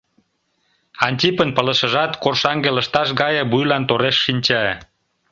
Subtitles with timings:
[1.05, 4.61] Антипын пылышыжат коршаҥге лышташ гае вуйлан тореш шинча.